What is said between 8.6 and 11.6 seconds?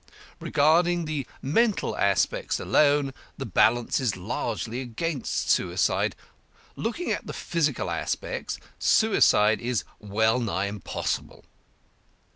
suicide is well nigh impossible.